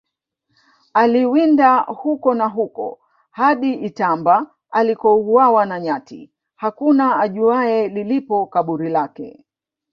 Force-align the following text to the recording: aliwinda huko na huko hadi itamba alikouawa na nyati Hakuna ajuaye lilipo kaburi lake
aliwinda 0.93 1.79
huko 1.79 2.33
na 2.33 2.47
huko 2.47 2.99
hadi 3.31 3.73
itamba 3.73 4.47
alikouawa 4.71 5.65
na 5.65 5.79
nyati 5.79 6.31
Hakuna 6.55 7.19
ajuaye 7.19 7.87
lilipo 7.87 8.45
kaburi 8.47 8.89
lake 8.89 9.45